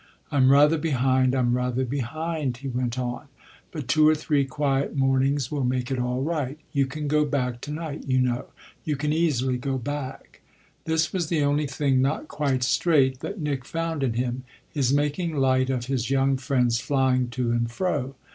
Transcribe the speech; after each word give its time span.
"I'm 0.31 0.51
rather 0.51 0.79
behind 0.79 1.35
I'm 1.35 1.55
rather 1.55 1.85
behind," 1.85 2.57
he 2.57 2.67
went 2.67 2.97
on; 2.97 3.27
"but 3.71 3.87
two 3.87 4.07
or 4.09 4.15
three 4.15 4.45
quiet 4.45 4.95
mornings 4.95 5.51
will 5.51 5.63
make 5.63 5.91
it 5.91 5.99
all 5.99 6.23
right. 6.23 6.57
You 6.71 6.87
can 6.87 7.07
go 7.07 7.23
back 7.23 7.61
to 7.61 7.71
night, 7.71 8.05
you 8.07 8.19
know 8.19 8.45
you 8.83 8.95
can 8.95 9.13
easily 9.13 9.59
go 9.59 9.77
back." 9.77 10.41
This 10.85 11.13
was 11.13 11.27
the 11.29 11.43
only 11.43 11.67
thing 11.67 12.01
not 12.01 12.27
quite 12.27 12.63
straight 12.63 13.19
that 13.19 13.39
Nick 13.41 13.63
found 13.63 14.01
in 14.01 14.13
him 14.13 14.43
his 14.67 14.91
making 14.91 15.35
light 15.35 15.69
of 15.69 15.85
his 15.85 16.09
young 16.09 16.35
friend's 16.35 16.79
flying 16.79 17.29
to 17.37 17.51
and 17.51 17.71
fro. 17.71 18.15